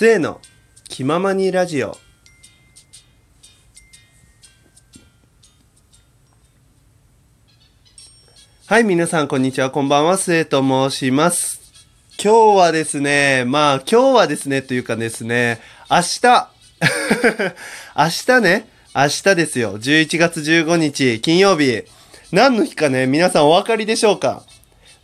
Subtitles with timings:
[0.00, 0.40] 末の。
[0.88, 1.98] 気ままにラジオ。
[8.64, 9.70] はい皆さんこんにちは。
[9.70, 10.16] こんばんは。
[10.16, 11.60] 末と申します。
[12.18, 15.60] 今日はですねまあ今日はですねというかですね
[15.90, 16.48] 明日。
[17.94, 18.68] 明日ね。
[18.94, 19.78] 明日ですよ。
[19.78, 21.82] 11月15日金曜日。
[22.32, 24.44] 何の日かね皆さんお分かりでしょうか？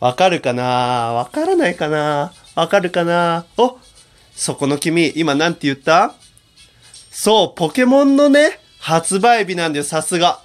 [0.00, 0.64] わかるかな？
[1.12, 2.32] わからないかな？
[2.54, 3.44] わかるかな？
[3.58, 3.78] お
[4.36, 6.14] そこの君、今なんて言った？
[7.10, 10.40] そう、ポケモンのね、発売日なんだよ、さすが。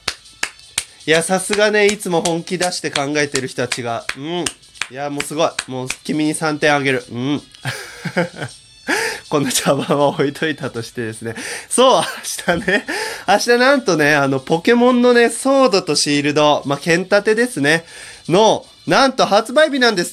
[1.05, 4.05] いや、さすがね、いつも本気出して考えてる人たちが。
[4.17, 4.23] うん。
[4.89, 5.49] いや、もうすごい。
[5.67, 7.03] もう君に3点あげる。
[7.11, 7.41] うん。
[9.29, 11.35] こんな茶番は置いといたとしてですね。
[11.69, 12.03] そう、
[12.49, 12.85] 明日ね。
[13.27, 17.85] 明日なんとね、あの、ポケモンのね、ソードとシールド、まあ、剣立てですね。
[18.29, 20.11] の、なんと発売日なんです。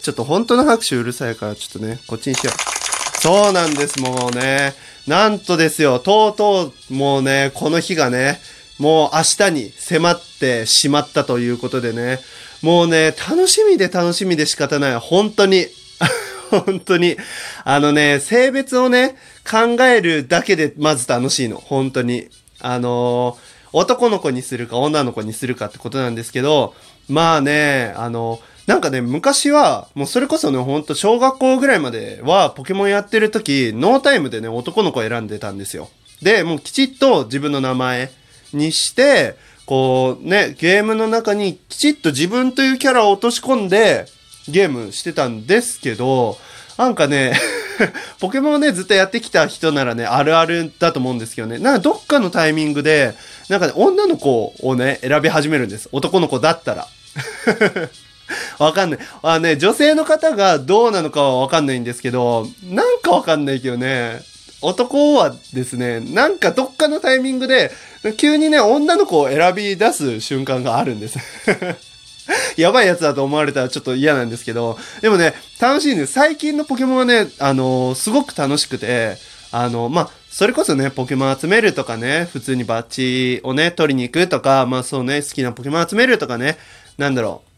[0.00, 3.18] ちょっと本当の拍手うるさいから、ちょっとね、こっちにしよう。
[3.20, 4.74] そうなんです、もうね。
[5.06, 8.40] なんとですよ、とうとう、もうね、この日がね、
[8.78, 12.18] もう明日に迫ってしまったということでね、
[12.62, 14.96] もうね、楽しみで楽しみで仕方ない。
[14.96, 15.66] 本当に。
[16.50, 17.16] 本当に。
[17.64, 19.16] あのね、性別をね、
[19.48, 21.56] 考えるだけでまず楽しいの。
[21.56, 22.28] 本当に。
[22.60, 26.74] あのー、男の子にするか女の子にするかってことなんですけど、
[27.08, 28.40] まあね、あの、
[28.70, 35.88] なんかね、昔は、もうそれこそね、ほんと小学校ぐらいまではポケモンやってる時、ノータイムでね、男の子選んでたんですよ。
[36.22, 38.12] で、もうきちっと自分の名前
[38.52, 39.34] にして、
[39.66, 44.06] こうね、ゲームの中にきちっと自分というキャラを落とし込んで
[44.48, 46.38] ゲームしてたんですけど、
[46.78, 47.36] なんかね
[48.20, 53.14] ポケモンをね、ずっとやってきた人ならね、あるあるだと思うんですけどね、なんかどっかのタイミングで、
[53.48, 55.88] なんかね、女の子をね、選び始めるんです。
[55.90, 56.86] 男の子だったら。
[58.58, 58.98] わかんない。
[59.22, 64.20] あね、女性の方がどうなのかはわかんないんですけど、なんかわかんないけどね、
[64.62, 67.70] 男はですね、なんかどっかのタイミングで、
[68.16, 71.18] 急にね、女の子を選び出す瞬間があるんです。
[72.56, 76.12] やばいやつだと思われたらちょっと嫌なんですけど、でもね、楽しいんです。
[76.12, 79.16] 最近のポケモンはね、あのー、すごく楽しくて、
[79.52, 86.56] あの、まあ、それこそね、ポケモン集めるとかね、普通にバッジをね、取りに行くとか、まあそうね、好きなポケモン集めるとかね、
[86.98, 87.49] なんだろう。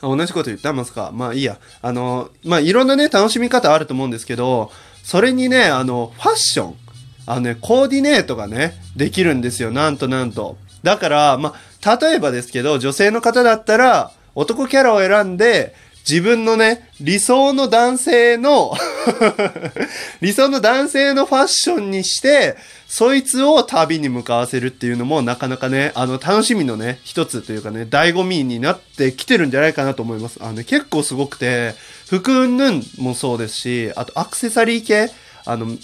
[0.00, 1.58] 同じこと言ってますかまあいいや。
[1.82, 4.70] あの、まあいろんなね、楽しみ方あると思うんですけど、
[5.02, 6.74] それにね、あの、ファッション。
[7.26, 9.70] あのね、コーディネートがね、できるんですよ。
[9.70, 10.58] なんとなんと。
[10.82, 15.74] だから、まあ、例えばですけど、女性の方だったら、男キャラを選んで、
[16.06, 18.76] 自分のね、理想の男性の
[20.20, 22.56] 理想の男性のファッションにして、
[22.86, 30.38] そいつを旅に向かわせるっていうのもなかなかね、あの、楽しみのね、一つというかね、醍醐味になってきてるんじゃないかなと思います。
[30.42, 31.74] あのね、結構すごくて、
[32.06, 35.10] 服ぬんもそうですし、あとアクセサリー系、
[35.46, 35.74] あの、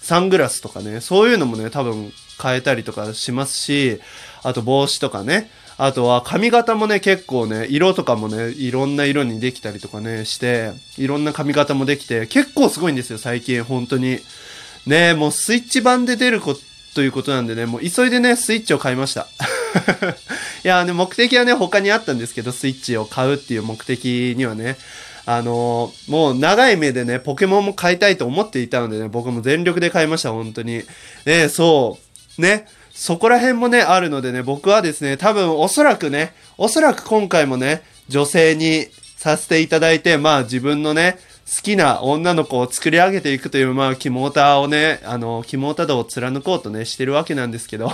[0.00, 2.10] サングラスとかね、そういうのもね、多分
[2.42, 4.00] 変えたりとかしますし、
[4.42, 5.50] あと帽子とかね、
[5.84, 14.20] あとは髪型もね、結構ね、色とかもね、いろんな色にできたりとかね、して、いろんな髪型もできて、結構すごいんですよ、最近、本当に。
[14.86, 16.54] ねもうスイッチ版で出るこ
[16.94, 19.26] ということなんでね、もう急いでね、スイッチを買いました。
[20.64, 24.76] いや、ね、目的はね、他にあったんですけど、スイッチを買うっていう目的にはね、
[25.26, 30.84] あのー、もう長い目でね、ポケモンも買いたいと思っていたのでね、僕も全力で買いました、本当に。
[31.24, 31.98] ねそ
[32.38, 32.40] う。
[32.40, 32.66] ね。
[32.92, 38.86] そこら辺もね、あるのでね、僕はですね、多分おそらくね、おそらく今回もね、女性に
[39.16, 41.18] させていただいて、まあ自分のね、
[41.54, 47.92] 好きな女の子を作り上げていくという、まあ、キモーターをね、あの、キモータ道を貫こうとね、してるわけなんですけど。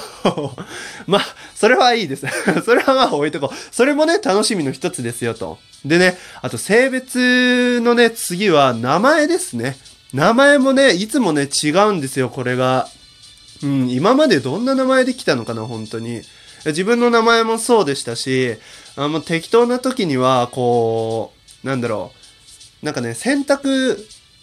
[1.08, 1.22] まあ、
[1.56, 2.26] それはいいです。
[2.64, 3.74] それはまあ置いとこう。
[3.74, 5.58] それもね、楽しみの一つですよと。
[5.84, 9.76] でね、あと性別のね、次は名前ですね。
[10.12, 12.88] 名前もね、いつもね、違うんですよ、これが。
[13.62, 16.22] うん、今までどんな名前で来たのかな、本当に。
[16.66, 18.56] 自分の名前もそうでしたし、
[18.96, 21.32] あの適当な時には、こ
[21.64, 22.12] う、なんだろ
[22.82, 22.86] う。
[22.86, 23.98] なんかね、選択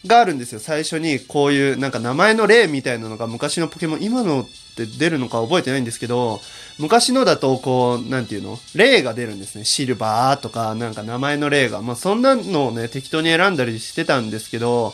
[0.05, 0.59] があるんですよ。
[0.59, 4.45] 最初にこういうなんか名前の例みたいなのが昔のポケモン、今のっ
[4.75, 6.41] て出るのか覚えてないんですけど、
[6.77, 8.59] 昔のだとこう、なんていうの？
[8.75, 9.65] 例が出るんですね。
[9.65, 11.81] シルバーとか、なんか名前の例が。
[11.81, 14.93] まあそんなのをね、適当に選んだりしてたんですけど、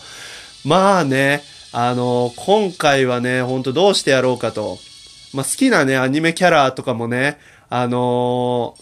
[0.64, 4.78] まあね、あの、今回はね、ほんとどうしてやろうかと。
[5.34, 7.38] まあ、好きなね、アニメキャラとかもね、
[7.70, 8.76] あの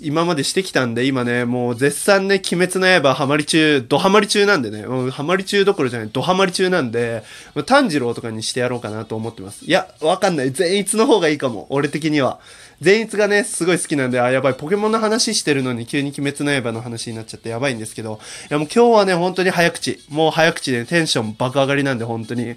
[0.00, 7.22] 今までしてきたんで、今ね、もう絶賛ね、鬼滅の刃ハマり中、ドハマり中なんでね、もうハマり中どころじゃない、ドハマり中なんで、
[7.66, 9.66] 炭治郎とかにしてやろうかなと思ってます。
[9.66, 10.52] いや、わかんない。
[10.52, 11.66] 善逸の方がいいかも。
[11.68, 12.40] 俺的には。
[12.80, 18.20] 善逸がね、すごい好きなんで、あ、やばい、ポケモンの話してるのに急に鬼滅の刃の話になっちゃってやばいんですけど、
[18.50, 20.00] いやもう今日はね、本当に早口。
[20.08, 22.56] もう早口でテンション爆上がりなんで、本当に。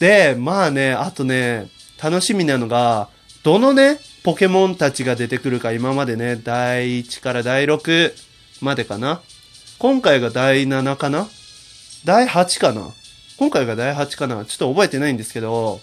[0.00, 1.68] で、まあね、あとね、
[2.02, 3.08] 楽しみなのが、
[3.44, 8.12] どのね、ポケモンたちが出てくるか、今までね、第1から第6
[8.60, 9.22] までかな。
[9.78, 11.28] 今回が第7かな。
[12.04, 12.90] 第8かな。
[13.36, 14.44] 今回が第8かな。
[14.44, 15.80] ちょっと覚えてないんですけど、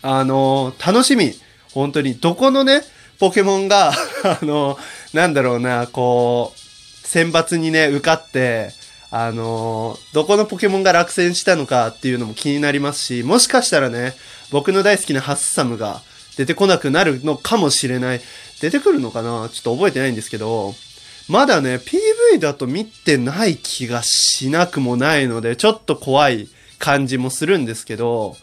[0.00, 1.32] あのー、楽しみ。
[1.72, 2.82] 本当に、どこのね、
[3.18, 3.90] ポケモンが
[4.22, 8.70] あのー、なんだろうな、こう、選抜にね、受かって、
[9.10, 14.14] あのー、どこのポケモンが落選したのかっていうのも気になりますし、もしかしたらね、
[14.52, 16.00] 僕の大好きなハッサムが、
[16.36, 18.20] 出てこなくなるのかもしれない。
[18.60, 19.48] 出てくるのかな？
[19.50, 20.74] ちょっと覚えてないんですけど、
[21.28, 26.48] まだね、PV だと見てない気がしなくもないので、ちょっと怖い
[26.78, 28.36] 感じもするんですけど、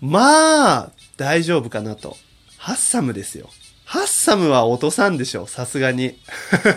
[0.00, 2.16] まあ、大丈夫かなと。
[2.58, 3.48] ハッサムですよ。
[3.84, 6.18] ハッサムは落とさんでしょ、さすがに。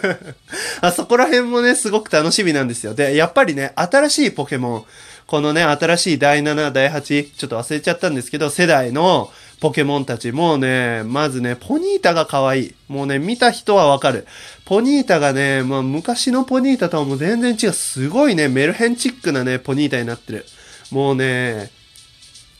[0.81, 2.94] あそこら辺もね、すごく楽しみなんですよ。
[2.94, 4.86] で、やっぱりね、新しいポケモン、
[5.27, 10.31] このね、新しい第7、第8、ちょっと忘れちゃったんですけど、世代のポケモンたち。
[10.31, 12.75] もうね、まずね、ポニータが可愛い。
[12.88, 14.25] もうね、見た人はわかる。
[14.65, 17.73] ポニータがね、まあ昔のポニータとはもう全然違う。
[17.73, 20.45] すごいね、メルヘンチックなね、ポニータになってる。
[20.91, 21.71] もうね、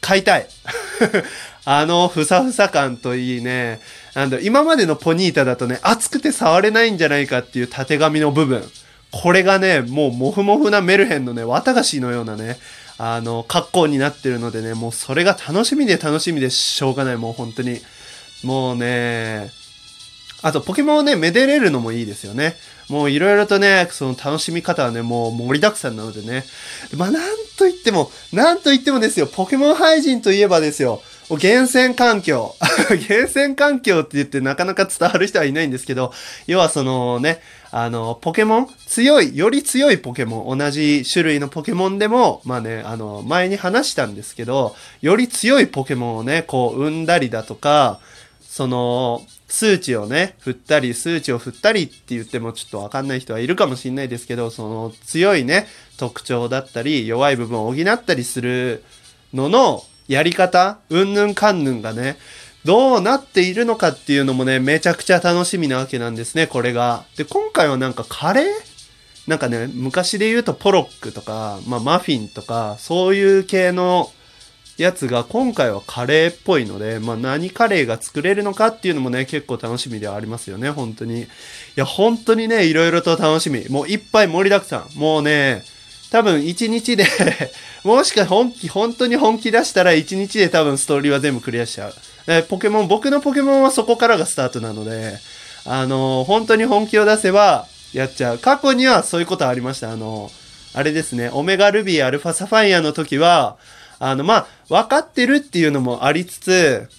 [0.02, 0.48] 買いたい。
[1.66, 3.80] あの、ふさふさ感といいね。
[4.16, 8.64] なんだ、今までのポニータだとね、熱くて触れないんじゃないかっていう縦紙の部分。
[9.12, 12.58] これがね、もうモフモフなメルヘンのね、綿菓子のようなね、
[13.02, 17.80] あの、格好になってるのでね、もうそれが楽しみで楽しみでしょうがない、もう本当に。
[18.44, 19.52] もうね、
[20.42, 22.58] あと、ポケモンをね、めでれるのもいいですよね。
[22.90, 26.44] もういろいろとね、その楽しみ方はね、もう盛りだくさんなのでね。
[26.98, 31.02] まあ、なんと言っても、なんと言ってもですよ、ポケモン廃人といえばですよ、
[31.38, 32.56] 厳選環境。
[33.08, 36.14] 厳選環境って言ってなかなか伝わる人はいないんですけど、
[36.48, 37.42] 要はそのね、
[37.72, 38.70] あの、ポケモン？
[38.88, 48.00] 強い、より強いポケモン、同じ種類のポケモンでも、まあね、あの、前に話したんですけど、より強いポケモンをね、こう、生んだりだとか、
[48.42, 55.68] その、数値をね、振ったり、数値を振ったりって言ってもちょっとわかんない人はいるかもしれないですけど、その強いね、
[55.98, 58.84] 特徴だったり、弱い部分を補ったりする
[59.34, 62.18] のの、やり方、うんぬんかんぬんがね、
[62.66, 67.06] どうなっているのかっていうのもね、めちゃくちゃ楽しみなわけなんですね、これが。
[67.16, 68.46] で、今回はなんかカレー？
[69.28, 74.12] なんかね、昔で言うとポロックとか、まあマフィンとか、そういう系の
[74.78, 81.22] やつが今回はカレーっぽいので、まあ何カレーが作れるのかっていうのもね、結構楽しみではありますよね、本当に。
[81.22, 81.28] い
[81.76, 83.70] や、本当にね、いろいろと楽しみ。
[83.70, 85.00] もういっぱい盛りだくさん。
[85.00, 85.64] もうね、
[86.12, 87.06] 多分1日で
[87.84, 91.94] もしか本気、本当に本気出したら1日で多分ストーリーは全部クリアしちゃう。
[92.28, 95.18] えポケモン、僕のポケモンはそこからがスタートなので、
[95.66, 98.38] あの、本当に本気を出せばやっちゃう。
[98.40, 99.92] 過去にはそういうことありました。
[99.92, 100.32] あの、
[100.74, 103.58] あれですね、オメガルビー、アルファサファイアの時は、
[104.00, 106.90] あの、まあ、分かってるっていうのもありつつ、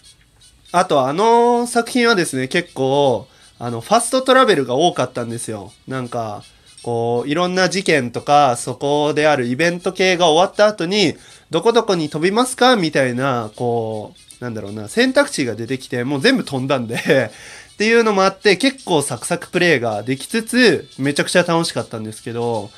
[0.73, 3.27] あとあの作品はですね、結構、
[3.59, 5.73] あの、ファストトラベルが多かったんですよ。
[5.89, 6.43] なんか、
[6.83, 11.15] こう、いろんな事件とか、そこであるイベント系が終わった後に、
[11.51, 16.97] どこどこに飛びますかみたいな、こう、なんだろうな、選択肢が出てきて、もう全部飛んだんで
[17.75, 22.71] っていうのもあって、結構サクサクプレイができつつ、めちゃくちゃ楽しかったんですけど、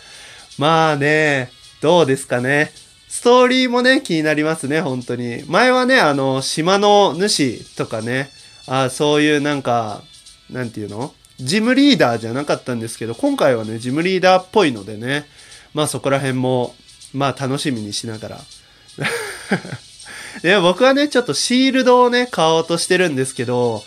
[0.58, 2.72] まあね、どうですかね。
[3.08, 5.44] ストーリーもね、気になりますね、本当に。
[5.46, 8.30] 前はね、あの、島の主とかね、
[8.66, 10.02] あそういうなんか、
[10.50, 11.12] なんていうの？
[11.38, 15.26] ジムリーダーじゃなかったんですけど、今回はね、ジムリーダーっぽいのでね、
[15.74, 16.74] まあそこら辺も、
[17.12, 18.40] まあ楽しみにしながら。
[20.42, 23.82] で、僕はね、ちょっとシールドをね、買おうとしてるんですけど、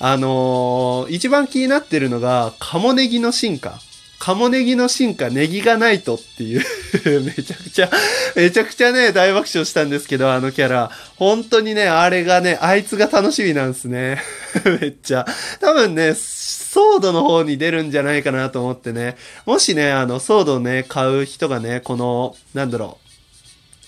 [0.00, 3.80] あのー、一番気になってるのが、カモネギの進化。
[4.18, 6.64] カモネギの進化、ネギがないとっていう
[7.22, 7.90] めちゃくちゃ
[8.34, 10.90] めちゃくちゃね、大爆笑したんですけど、あのキャラ。
[11.16, 14.22] 本当にね、あれがね、あいつが楽しみなんですね
[14.80, 15.24] めっちゃ。
[15.60, 16.14] 多分ね、
[16.68, 19.16] ソードの方に出るんじゃないかなと思ってね。
[19.46, 22.98] もしね、あの、ソードをね、買う人がね、この、なんだろ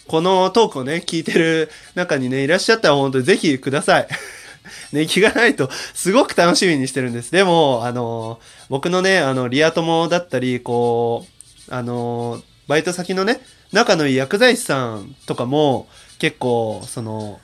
[0.07, 0.09] う。
[0.09, 4.09] このトークをね、聞いてる中にね、いらっしゃったら本当にぜひください。
[4.93, 7.31] ネギがないと、すごく楽しみにしてるんです。
[7.33, 11.27] でも、あの、僕のね、あの、リア友だったり、こ
[11.69, 15.87] う、あの、バイト先のね、仲のいい薬剤師さんとかも、
[16.19, 17.41] 結構、その、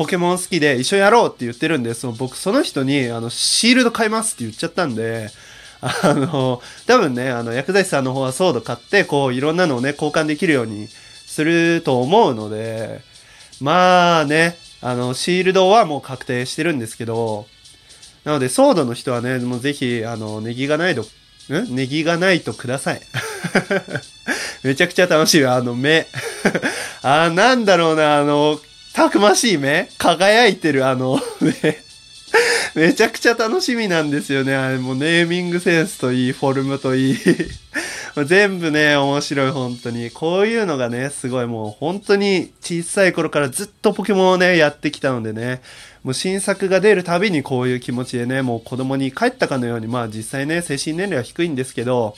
[0.00, 5.28] ポケモン好きで一緒にやろうって言ってるんで、その僕その人に、あの、シールド買いますって言っちゃったんで、
[5.82, 13.02] あの、多分ね、あの、薬剤師さんの方はソード買って、こう、いろんなのをね、交換できるようにすると思うので、
[13.60, 17.44] まあね、あの、シールドはもう確定してるんですけど、
[18.24, 21.76] なので、ソードの人はね、もうぜひ、あの、ネギがないと、ん？
[21.76, 23.02] ネギがないとください。
[24.64, 25.44] めちゃくちゃ楽しい。
[25.44, 26.06] あの目。
[27.02, 28.58] あ、なんだろうな、あの、
[28.94, 29.88] たくましい目？
[29.98, 31.90] 輝いてるあの目。
[32.74, 34.54] めちゃくちゃ楽しみなんですよね。
[34.54, 37.18] あれもネーミングセンスといい、フォルムといい。
[38.26, 40.10] 全部ね、面白い、本当に。
[40.10, 45.62] こういうのがね、すごいもう本当に小さい頃からずっとポケモンをね、やってきたのでね、
[46.02, 52.16] もう新作が出るたびにこういう気持ちでね、もう子供に帰ったかのように、まあ実際ね、精神年齢は低いんですけど、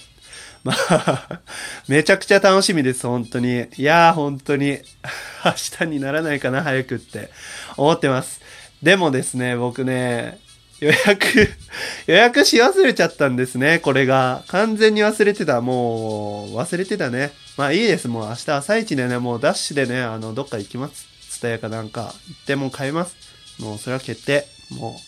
[0.64, 1.40] まあ、
[1.88, 3.66] めちゃくちゃ楽しみです、本当に。
[3.76, 4.78] いやー、本当に、
[5.44, 7.30] 明日にならないかな、早くって
[7.76, 8.40] 思ってます。
[8.82, 10.38] でもですね、僕ね、
[10.82, 11.48] 予約
[12.06, 14.42] 予約し忘れちゃったんですね、これが。
[14.48, 15.60] 完全に忘れてた。
[15.60, 17.32] もう、忘れてたね。
[17.56, 18.08] まあいいです。
[18.08, 21.06] もう明日朝一でね、もうダッシュでね、あの、どっか行きます。
[21.30, 23.14] ツタヤかなんか行っても買います。
[23.60, 24.44] もうそれは決定。
[24.70, 25.00] も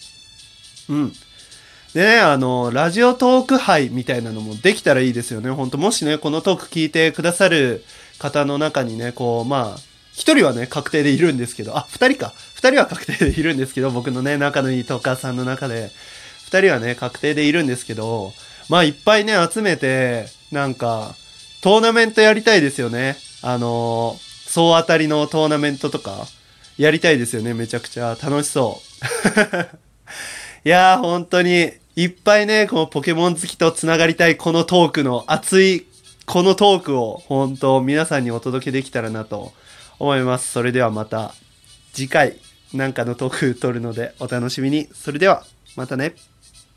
[0.88, 0.94] う。
[0.94, 1.12] うん。
[1.94, 5.50] ね、あの、ラジオトーク杯みたいなのもできたらいいですよね。
[5.50, 7.84] ほんと、もしね、このトーク聞いてくださる
[8.18, 9.80] 方の中にね、こう、まあ、
[10.12, 12.32] 一人はね、確定でいるんですけど、あ、二人か。
[12.54, 15.90] 二人は確定でいるんですけど、僕のね、仲のいいトーカーさんの中で、
[16.46, 18.32] 二人はね、確定でいるんですけど、
[18.68, 21.14] まあ、いっぱいね、集めて、なんか、
[21.62, 23.16] トーナメントやりたいですよね。
[23.40, 26.26] あの総当たりのトーナメントとか、
[26.76, 27.54] やりたいですよね。
[27.54, 29.58] めちゃくちゃ楽しそう。
[30.64, 35.86] いやー、本当に、いっぱいね、このポケモン好きと繋がりたいこのトークの熱い
[36.26, 39.52] このトークを本当皆さんにお届けできたらなと
[40.00, 40.50] 思います。
[40.50, 41.34] それではまた
[41.92, 42.36] 次回
[42.72, 44.88] なんかのトーク撮るのでお楽しみに。
[44.92, 45.44] それでは
[45.76, 46.16] またね。